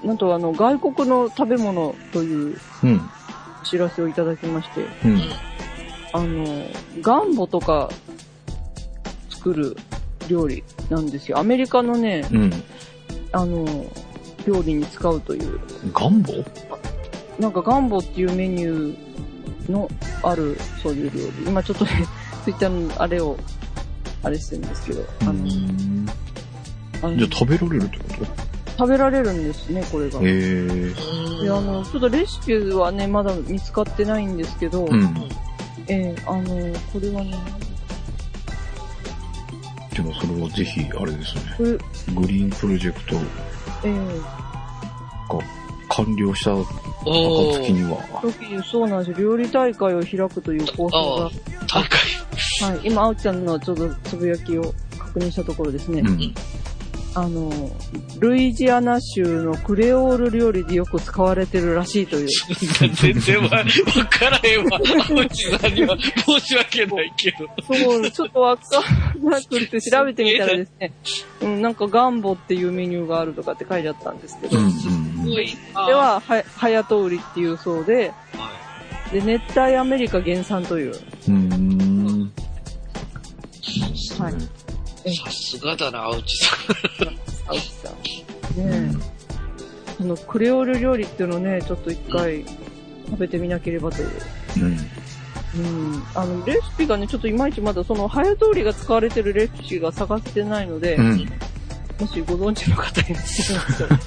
[0.06, 3.00] なんとあの、外国の食べ物といううん。
[3.64, 5.20] 知らせをいただきまして、うん。
[6.12, 6.64] あの、
[7.00, 7.90] ガンボとか
[9.28, 9.76] 作る
[10.28, 11.38] 料理なんですよ。
[11.38, 12.52] アメリカのね、うん。
[13.32, 13.66] あの、
[14.46, 15.60] 料理に使うという、
[15.92, 16.32] ガンボ？
[17.40, 19.90] なんかガンボっていうメニューの
[20.22, 21.48] ある、そういう料理。
[21.48, 22.06] 今ちょっとね、
[22.44, 23.36] ツイッターのあれを、
[24.22, 26.06] あれしてるんですけど、あの、うん
[27.02, 28.45] あのじゃあ食べられるってこと？
[28.78, 30.20] 食べられるんですね、これが。
[30.20, 30.58] へえ。
[31.42, 35.28] で、あの、ちょっとレシピはね、まだ見つかってないんですけど、うん。
[35.88, 36.44] ええあの、
[36.92, 37.34] これはね、
[39.94, 41.42] でもそれはぜひ、あれですね。
[41.56, 41.70] これ、
[42.14, 43.16] グリーンプロジェクト
[43.84, 43.94] ええ
[45.32, 45.40] が
[45.88, 46.52] 完了した。
[46.52, 49.16] 暁には、時にそうなんですよ。
[49.18, 51.30] 料理大会を開くという構想ああ、
[51.66, 51.98] 大会。
[52.60, 56.34] が、はい、今、あおちゃんのちょうどつぶやきを確認したところですね、うん。
[57.18, 57.50] あの、
[58.18, 62.28] ルイジアナ州のクレオール料理でよく使われてるらしいという。
[62.92, 63.64] 全然わわ
[64.10, 64.78] からへんわ。
[64.78, 67.48] うちさんには申し訳ないけど。
[67.66, 68.62] そう、ちょっとわか
[69.18, 70.92] んなくて調べてみたらですね、
[71.40, 74.64] うん、なんかガンボっていうメニューがあるとかって書いてあったんですけど、うん。
[74.66, 74.72] うん。
[74.72, 74.88] す
[75.24, 75.46] ごい。
[75.46, 75.56] で
[75.94, 78.50] は、は、はやと売りっていうそうで、は
[79.10, 80.94] で、熱帯アメリカ原産という。
[81.28, 82.32] うん。
[84.18, 84.34] はい。
[85.10, 85.16] い。
[85.16, 87.18] さすがだな、青地さん。
[87.48, 87.92] 青木さん。
[87.92, 89.96] ねえ。
[89.98, 92.44] そのクレオール料理っていうのをね、ちょっと一回
[93.06, 94.10] 食べてみなければという。
[94.58, 94.64] うん。
[94.64, 96.02] うん。
[96.14, 101.18] あの、レシピがね、ちょっといまいちまだその、早通りが使われてるレシピが探せてないので、うん。
[101.98, 103.98] もしご存知の方いらっしゃいましたら、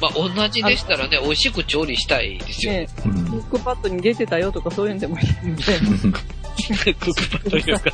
[0.00, 2.78] まあ、同じでしたらね、美味しく調理したいですよね。
[2.80, 5.80] ねうんクックパッドに出てたよとかそういうんでもいいので、 ク
[6.92, 7.90] ックパッドいうか。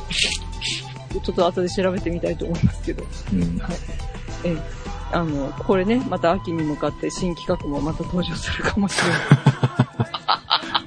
[1.21, 3.03] ちょっと後で調べてみたいと思いますけど。
[3.33, 3.61] うん。
[4.43, 4.57] ええ。
[5.11, 9.19] あの、これね、また秋に向かって新企画もまた登場するかもしれない。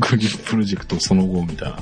[0.01, 1.79] グリーンプロジェクトその後みたいな。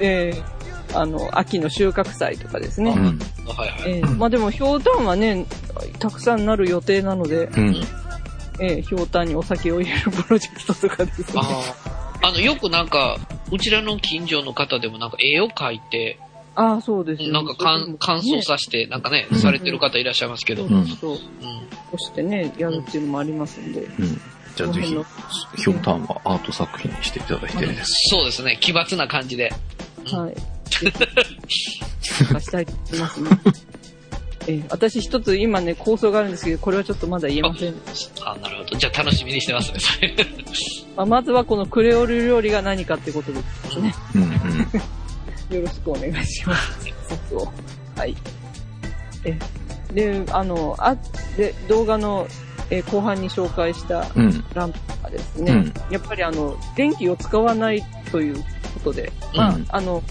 [0.00, 0.56] ええ
[0.94, 2.92] あの、秋の収穫祭とかですね。
[2.92, 3.18] うん。
[3.48, 3.92] はいはい。
[3.92, 5.46] ええまあでも、ひょうたんはね、
[5.98, 7.76] たくさんなる予定なので、うん。
[8.60, 11.26] ええひょうたんにお酒を入れるプロジェクトとかですね。
[11.36, 11.62] あ
[12.22, 12.28] あ。
[12.28, 13.18] あの、よくなんか、
[13.52, 16.18] うちらの近所の方でもなんか絵を描いて、
[16.56, 20.66] ああ、そうですよなんか乾乾燥させて、なんかね、うんされてる方いらっしゃいますけど。
[20.66, 21.10] そううんそう。
[21.12, 21.18] うん。
[21.92, 23.82] そしてね、やるっていうのもありますんで。
[23.82, 24.20] うん。
[24.56, 27.92] じゃあぜひ、ひょうたんはアート作品にしていただいてです。
[28.10, 29.52] そうですね、奇抜な感じで。
[30.06, 30.34] はい。
[30.80, 30.92] ぜ
[31.46, 31.72] ひ
[32.40, 33.30] したいと思いますね。
[34.48, 37.74] ええ私一つ今ね、構想があるんですけど、これはちょっとまだ言えません。
[38.24, 38.76] あ、なるほど。
[38.78, 40.14] じゃあ楽しみにしてますね、それ。
[40.96, 43.40] まあ、まずはこのクレオール料理が何かってことで
[43.70, 43.94] すね。
[44.14, 44.30] うんうん。
[45.50, 46.90] よろしくお願いします。
[47.96, 48.14] はい。
[49.24, 49.38] え、
[49.92, 50.96] で、あの、あ、
[51.36, 52.26] で、動画の、
[52.68, 54.44] え後半に紹介したうん。
[54.52, 58.36] ランプがですね、うんやっぱりあの、電気を使わないという
[58.74, 60.02] ことで、まあ、うんあの、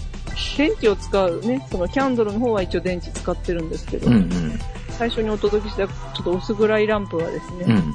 [0.56, 4.58] 電気を使うね、そのキャンドルの方は一応電池使ってるんですけど、うんうん。
[4.90, 7.94] 最初にお届けしたちょっと薄暗いランプはですね、うん。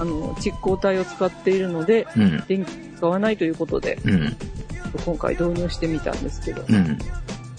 [0.00, 2.44] あの、蓄光体を使っているので、うん。
[2.48, 3.98] 電気使わないということで、
[4.94, 5.04] うん。
[5.04, 6.98] 今回導入してみたんですけど、うん。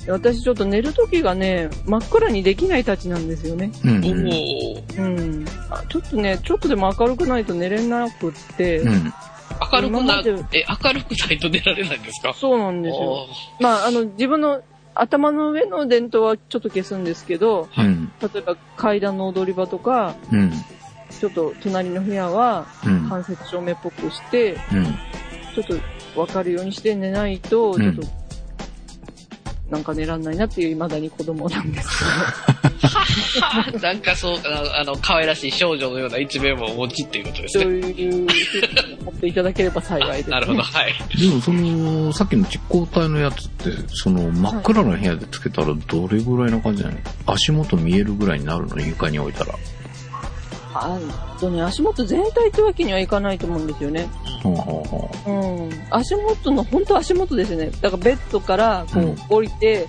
[0.06, 3.72] で私ちょっと寝る時がね、真っ暗にできないたちなんですよね。
[3.86, 3.98] うん。
[3.98, 4.98] おー。
[4.98, 5.46] うん。
[5.70, 9.14] あちょっとね、ちょっとでも明るくないと寝れなくって、うん。
[9.74, 12.34] 明るくなえ、明るくないと寝られないんですか？
[12.34, 13.28] そうなんですよ。
[13.60, 14.62] まあ、あの、自分の
[14.96, 18.12] 頭の上の電灯はちょっと消すんですけど、うん。
[18.20, 20.52] 例えば階段の踊り場とか、うん。
[21.12, 23.08] ちょっと隣の部屋はうん。
[23.08, 24.86] 間接照明っぽくして、うん。
[25.54, 25.76] ちょっと
[26.16, 28.02] わかるようにして寝ないと、うんちょっと、
[29.70, 32.04] なんか寝らんないなっていう未だに子供なんです
[33.82, 37.82] なんかそう、あの、あの可愛らしい少女のような一面もお持ちっていうことですけど、ね。
[37.82, 40.32] そういうふうに思っていただければ幸いです、ね。
[40.32, 40.94] なるほど、はい。
[41.18, 46.98] でもその、さっきの実光体のやつって、その真っ暗な部屋でつけたらどれぐらいな感じなの？
[47.26, 48.82] 足元見えるぐらいになるの？
[48.82, 49.56] 床に置いたら。
[50.74, 51.00] あ
[51.40, 54.08] とね、足元全体ってわけにはいかないと思うんですよね。
[54.44, 55.70] ほうほうほうん。
[55.90, 57.72] 足元の、本当足元ですね。
[57.82, 59.88] だからベッドからこう降りて、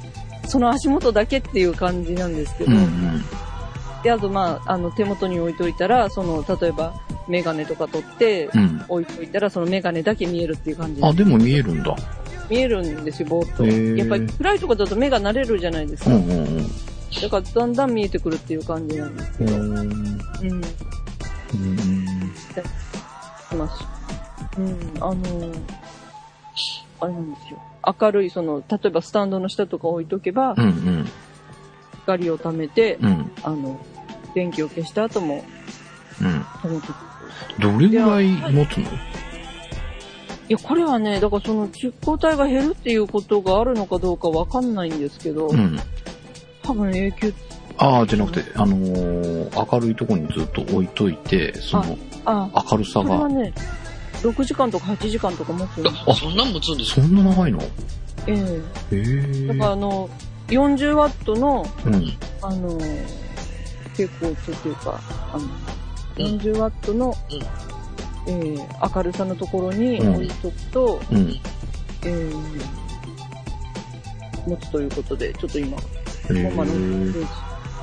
[0.49, 2.67] その足元だけっていう感じなんですけう。
[2.67, 3.25] ど、うんうん。
[4.03, 6.95] で、あとまあ、あの手元に置いといたら、その、例えば
[7.29, 8.85] メガネとか取ってうん。
[8.89, 11.95] 置いといたら、そのメガネだけ見えるっていう感じであ、でも見えるんだ。
[12.51, 13.65] 見えるんですよ、ぼーっと。
[13.65, 16.11] へーやっぱり暗いとこだと目が慣れるじゃないですか。
[16.11, 16.67] うんうんうん。
[17.21, 19.55] だからだんだん見えてくるっていう感じなんですけど。
[19.55, 19.63] うん。
[19.63, 19.83] うん。
[19.83, 20.63] うん。
[22.35, 23.87] しますし。
[24.59, 25.53] うん、あの、
[27.01, 27.61] あれなんですよ。
[28.01, 31.09] 明るい、その、例えばスタンドの下とか置いとけば、うんうん。
[32.01, 33.31] 光を貯めて、うん。
[33.43, 33.79] あの、
[34.35, 35.45] 電気を消した後も
[36.21, 36.41] うん。
[36.41, 36.95] 貯めてく
[37.61, 38.85] どれぐらい持つの？
[38.85, 38.89] い
[40.49, 45.79] や、これはね、だからその蓄光体が減るっていうことがあるのかどうかわかんないんですけど、うん。
[46.63, 47.35] 多分永久、
[47.79, 53.53] ああ、じゃなくて、あのー明るいところにずっと置いといて、そのあ、明るさが、これはね、
[54.23, 56.03] 6時間とか8時間とか持つんですよ。
[56.07, 57.61] あ、そんなん持つんですそんな長いの？
[58.29, 59.47] えへえ。
[59.49, 59.73] だからえ。
[59.73, 60.09] あの、
[60.49, 62.13] 40ワットの、うん。
[62.43, 62.69] あの、
[63.97, 65.01] 蛍光灯っていうか、
[65.33, 65.45] あの、
[66.27, 66.37] うん。
[66.39, 67.43] 40ワットの、うん。
[68.31, 70.15] えー明るさのところにうん。
[70.15, 71.41] 置いとくと、うん。
[72.05, 72.37] えー
[74.47, 75.77] 持つということで、ちょっと今、
[76.29, 77.19] まあ、のページ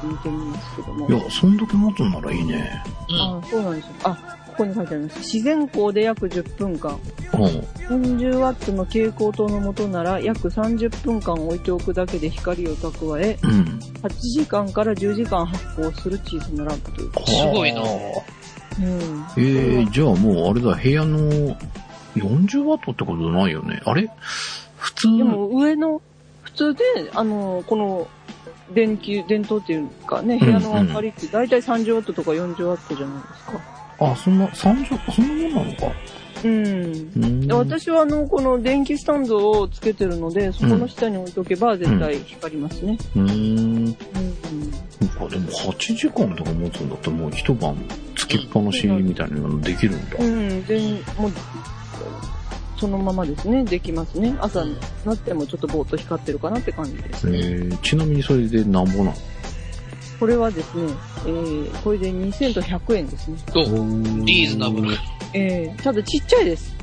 [0.04, 1.10] 見てみますけども。
[1.10, 2.84] いや、そんだけ持つんならいいね。
[3.10, 3.38] うん。
[3.40, 3.92] あそうなんですよ。
[4.04, 5.20] あ、ここに書いてあります。
[5.20, 7.00] 自然光で約10分間。
[7.34, 7.42] うん。
[8.02, 13.80] 40ワットの蛍光灯の元なら約30分間置いておくだけで光を蓄え、うん。
[14.02, 17.12] 8時間から10時間発光する小さなランプという。
[17.26, 18.40] すごいなはあ
[18.82, 19.26] うん。
[19.38, 21.30] えー、じゃあもうあれだ、部屋の
[22.16, 23.82] 40ワットってことないよね。
[23.86, 24.10] あれ？
[24.78, 26.02] 普通、でも上の、
[26.44, 28.08] 普通で、あの、この、
[28.74, 33.62] 電気、電灯っていうかね、部屋の明かりって大体30ワットとか40ワットじゃないですか。
[34.00, 35.94] あ、そんな、30、そんなもんなのか。
[36.44, 37.48] うん。
[37.52, 42.98] 私はあの、この電気スタンドをつけてるので、そこの下に置いとけば絶対光りますね。
[43.16, 43.86] うーん。
[43.88, 43.96] うん。
[45.22, 47.76] あでも8時間とか持つんだったらもう一晩
[48.16, 50.18] つきっぱなしみたいなのできるんだ。
[50.20, 51.32] うん、全、もう、
[52.80, 54.36] そのままですね、できますね。
[54.40, 57.38] 朝になってもちょっとぼーっと光ってるかなって感じですえね。
[57.40, 59.14] ー、ちなみにそれでなんぼなの
[60.20, 60.94] これはですね、
[61.26, 63.38] えー、これで2000と100円ですね。
[63.48, 63.62] と、
[64.26, 64.98] リーズナブル。
[65.34, 66.76] えー、ただちっちゃいです。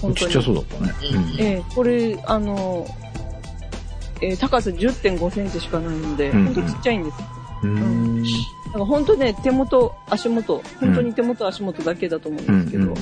[0.00, 0.26] 本当に。
[0.26, 0.92] ちっちゃそうだったね。
[1.38, 2.86] えー、これ、あの、
[4.20, 7.16] えー、高さ10.5センチしかないので、うんほんとちっちゃいんです。
[7.62, 7.76] うん。
[7.76, 7.80] うー
[8.20, 8.22] ん。
[8.22, 8.28] だ
[8.72, 12.84] から本当ね、手元、足元、本当に手元、足元だけだと思うんですけど。
[12.84, 12.94] うん。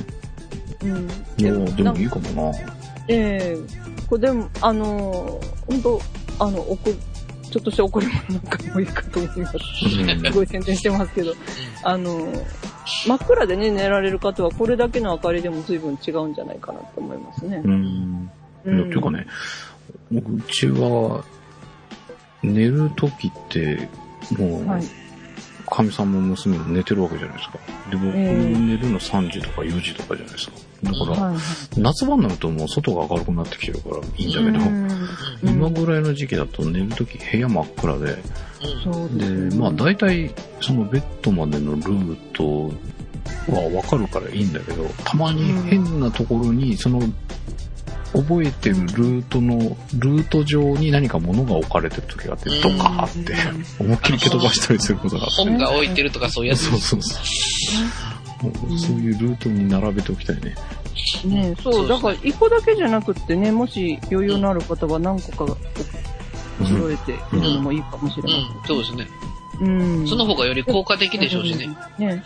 [1.39, 2.59] いやでなんもいいかもな。
[3.09, 6.01] ええこれでも、あのー、本当
[6.45, 6.91] あの、おこ、
[7.51, 9.57] ちょっとした贈り物なんかもいいかと思います。
[9.57, 11.35] うんすごい宣伝してますけど、
[11.83, 12.45] あのー、
[13.07, 17.69] 真っ暗でね、寝られる方はこれだけの明かりでも随分違うんじゃないかなと思いますねう。
[17.69, 18.31] ん。
[18.65, 19.27] うんていうかね、
[20.11, 21.25] 僕うちは、
[22.43, 23.89] 寝るときって、
[24.37, 24.83] もう、はい。
[25.73, 27.59] かみさんも娘も寝てるわけじゃないですか。
[27.91, 30.53] で、僕、ええ寝るの3時とか4時とかじゃないですか。
[30.83, 31.37] だから、はい。
[31.81, 35.09] 夏場になるともう外が明るくなってきてるからいいんだけど、うん
[35.43, 40.31] 今ぐらいの時期だと寝るとき部屋真っ暗で、ですで、ねまあ大体
[40.61, 42.73] そのベッドまでのルート
[43.53, 47.01] はわかるからいいんだけど、たまに変なところにその
[48.13, 53.35] 覚えてるルートの、ルート上に何か物が置かれてる時があって、ドカーって
[53.79, 55.43] 思いっきり蹴飛ばしたりすることがあって。
[55.43, 58.79] 本が置いてるとかそういうやつそうそうそう。
[58.79, 60.55] そういうルートに並べておきたいね。
[61.25, 65.57] ねそう、だから一個だけじゃなくってね、もし余裕のある方は何個か
[66.65, 68.39] 揃えているのもいいかもしれません。
[68.39, 69.09] うん、そうですね。
[69.61, 69.69] う
[70.03, 70.09] ん。
[70.09, 71.69] その方がより効果的でしょうしね。
[71.99, 72.23] ね。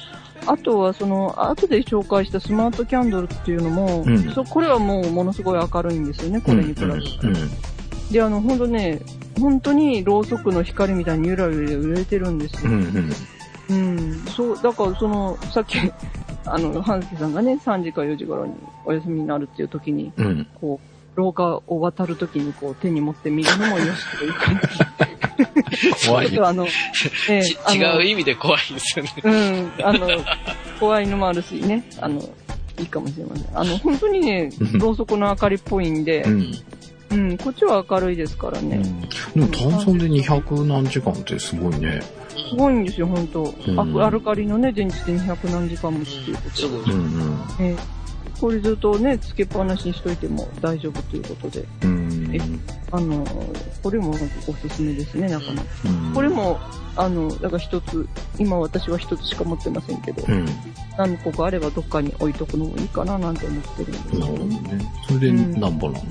[0.46, 6.87] あとは、その、後で紹介したスマートキャンドルっていうのも、うんそこれはもうものすごい明るいんですよね、これに比べて。
[6.87, 8.12] うん。
[8.12, 9.00] で、あの、ほんとね、
[9.40, 12.70] 本当にろうそくの光みたいにゆらゆら揺れてるんですよ。
[12.70, 13.12] うん。
[13.68, 13.96] うん。
[13.98, 14.14] うん。
[14.26, 15.78] そう、だからその、さっき、
[16.46, 18.54] あの、半助さんがね、3時か4時頃に
[18.85, 20.46] お休みになるっていう時に、うん。
[20.54, 24.61] こう、廊下を渡る時にこう手に持って見るのもよしという感じ。
[26.07, 26.66] 怖いあの、
[27.29, 29.12] え えちあの違う意味で怖いですよね。
[29.22, 30.09] うん、あの、
[30.80, 32.20] 怖いのもあるしね、あの、
[32.78, 33.47] いいかもしれません。
[33.55, 36.55] あの、本当にねうん、ろうそくの明かりっぽいんでう、ん。
[37.12, 38.82] うん、こっちは明るいですからね。
[39.34, 42.01] でも炭酸で200何時間ってすごいね。
[42.51, 46.93] すごいんですよ、本当、うんアルカリのね、電池で200何時間持つっていうことすごい。
[46.93, 47.39] うんうん。
[47.57, 47.95] で、ええ
[48.41, 52.30] これずっとね、つけっぱなしにしといても大丈夫ということで、うん。
[52.34, 52.39] え
[52.91, 53.24] あの、
[53.82, 55.68] これもおすすめですね、なかなか。
[55.87, 56.59] うんこれ、も、
[56.97, 58.09] あの、だから一つ、
[58.39, 60.47] 今私は一つしか持ってませんけど、うん。
[60.99, 64.61] 何個かあればどっかに置いとくのもいいかななんて思ってるんですけなるほどどね。
[64.61, 64.93] ね。
[65.07, 66.05] それで何ぼなの、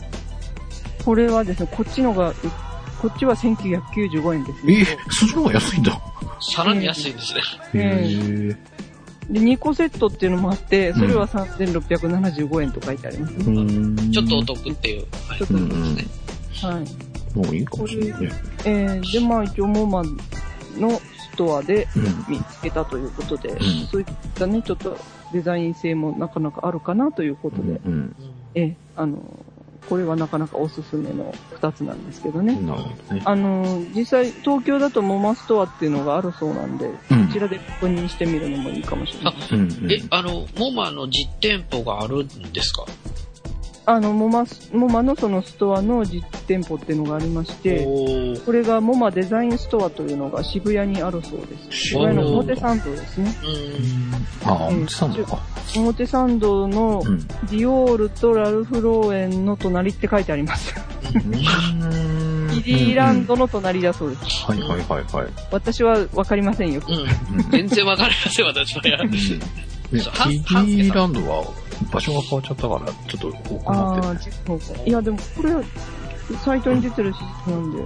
[1.04, 2.34] これはですね、こっちのが、
[3.02, 4.80] こっちは1995円ですね。
[4.82, 6.02] えそっちの方が安いんだ。
[6.42, 7.42] さらに安いんですね。
[7.74, 8.76] へええ。
[9.30, 13.44] で、2個セットっていうのもあって、それは3675円と書いてありますね。
[13.46, 14.12] うん。
[14.12, 15.06] ちょっとお得っていう。
[15.28, 15.96] はいちょっとうんうん。
[15.96, 17.38] はい。
[17.38, 18.30] もういいかもしれないね。
[18.66, 20.18] えー、で、まあ一応モーマン
[20.80, 22.36] のストアでうん。
[22.36, 23.60] 見つけたということで、ん
[23.92, 24.98] そういったね、ちょっと
[25.34, 28.16] デザイン性もなかなかあるかなということで、うん。
[28.54, 29.18] え、あの、
[29.90, 32.56] これはなかなかおすすめの2つなんですけどね。
[32.62, 33.22] なるほどね。
[33.26, 39.36] あの、実際東京だとモマストアっていうのがあるそうなんで、うんこちらで確認してみるのもいいかもしれない。
[39.52, 42.86] うんうんえ、あの、モマの実店舗があるんですか？
[43.88, 47.86] あの、モマス、モマのそのストアの実店舗っていうのがありまして、
[48.46, 51.90] これがモマデザインストアというのが渋谷にあるそうです。
[51.90, 53.36] 渋谷の表参道ですね。
[54.44, 54.50] うん。
[54.50, 55.40] ああ、表参道か。
[55.76, 57.20] 表参道のうん。
[57.20, 60.74] ディオールとラルフ・ローエンの隣って書いてあります。
[61.14, 64.46] キディランドの隣だそうです。
[64.46, 65.28] はいはいはいはい。
[65.52, 66.82] 私はわかりませんよ。
[67.52, 68.82] 全然わかりません、私は。
[68.82, 68.90] ね、
[69.90, 71.46] キデそうハンィランドは
[71.92, 74.32] 場所が変わっちゃったから、ちょっと困ああ、ってるね。
[74.48, 74.84] そうか。
[74.86, 75.54] いや、でもこれ、
[76.44, 77.18] サイトに出てるし
[77.48, 77.84] なんで、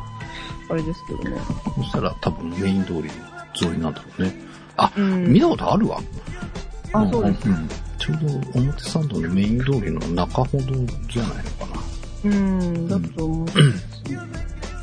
[0.70, 1.42] あれですけどね。
[1.78, 3.10] そしたら多分メイン通り
[3.62, 4.34] 沿いなんだろうね。
[4.78, 6.00] あ、うん見たことあるわ。
[6.94, 7.50] あ、そうです。
[7.50, 7.70] ん。
[7.98, 8.18] ちょう
[8.54, 10.64] ど表参道のメイン通りの中ほど
[11.10, 11.76] じゃないのか
[12.24, 12.30] な。
[12.32, 13.48] うん、だと思う。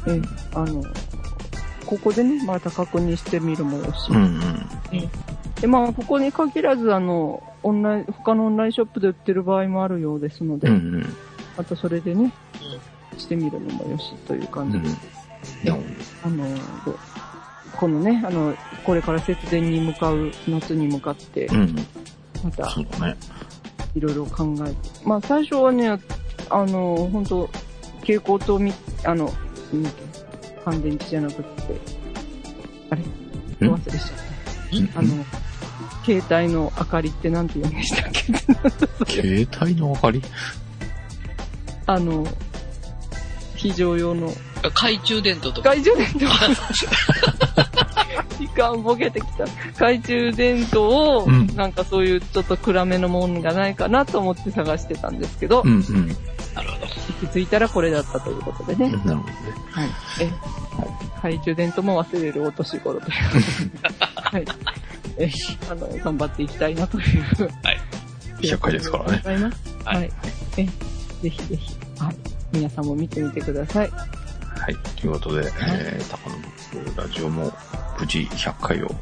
[0.09, 0.23] ええ、
[0.55, 0.83] あの、
[1.87, 4.11] ここでね、また確認してみるもよし。
[4.11, 4.67] うんうん。
[5.61, 11.17] で、まあ、ここに限らず、あの、オンライン、他のオンラインショップで売ってる場合もあるようですので、うんうん。
[11.57, 12.33] またそれでね、
[13.17, 14.73] してみるのもよしという感うん。
[14.73, 14.89] じで
[15.43, 15.59] す。
[15.63, 15.77] いや、
[16.23, 16.55] あの、
[16.85, 16.99] ど
[17.77, 18.55] このね、あの、
[18.85, 21.77] これから節電に向かう夏に向かってう、ん。
[22.45, 23.17] またそうだね。
[23.95, 24.77] いろいろ考えて。
[25.07, 25.99] まあ、最初はね、
[26.51, 27.47] あの、本当
[28.01, 28.73] 蛍光灯み、
[29.05, 29.33] あの、
[30.65, 31.81] 乾電池じゃなくって、
[32.91, 34.19] あれん忘れしちゃっ
[34.93, 34.99] た。
[35.01, 35.25] あの、
[36.07, 38.13] 携帯の明かりってなんて言うんでしたっ
[39.07, 39.13] け？
[39.13, 40.23] 携帯の明かり？
[41.87, 42.27] あの、
[43.57, 44.29] 非常用の、
[44.63, 45.71] 懐中電灯とか。
[45.75, 46.29] 懐中電灯
[48.39, 49.47] 時間ボケてきた。
[49.47, 56.09] 懐中電灯を、うんなんかそういうちょっと暗めのもんがないかなと思って探してたんですけど、うんうん。
[56.55, 56.87] なるほど。
[56.87, 58.91] 行き着いたらこれだったということでね。
[58.91, 59.25] なるほどね。
[59.71, 59.89] はい。
[60.21, 60.31] え、
[61.17, 63.15] 懐中電灯も忘れるお年頃という。
[64.15, 64.45] はい。
[65.19, 65.31] え、
[65.71, 67.23] あの、頑張っていきたいなという。
[67.63, 67.81] はい。
[68.41, 69.19] 100回ですからね。
[69.19, 69.75] ございます。
[69.85, 70.11] ははいい。
[70.59, 70.65] え、
[71.23, 72.17] ぜひぜひ、はい。
[72.53, 73.91] 皆さんも見てみてください。
[73.91, 74.77] はい。
[75.01, 76.47] ということで、えー、高野ブ
[76.91, 77.53] ックラジオも
[77.99, 78.95] 無事100回を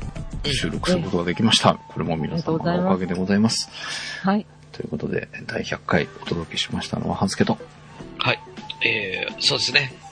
[0.45, 1.75] 収録することができました。
[1.75, 3.69] これも皆様のおかげでございます。
[4.23, 4.47] はい。
[4.73, 7.59] ということで、第100回お届けしましたのは、ハンスケと。
[8.19, 8.41] はい。
[8.85, 10.04] えー、そうですね。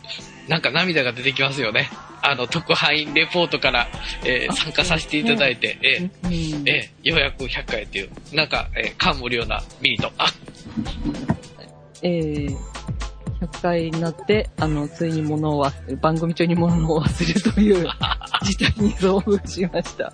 [0.48, 1.88] なんか涙が出てきますよね。
[2.22, 3.88] あの、特派員レポートから、
[4.24, 10.26] えーあ参加させていただいて、えうんーえーようやく100回っていう、なんか、えー感無量なミリと、あ、
[12.02, 12.56] えー、
[13.40, 17.88] 100回になって、あの、ついに物を忘れ、番組中に物を忘れるという
[18.42, 20.12] 事態に遭遇しました。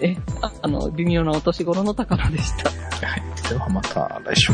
[0.00, 2.70] え、ああの、微妙なお年頃の高野でした。
[3.06, 3.22] はい。
[3.48, 4.52] ではまた来週。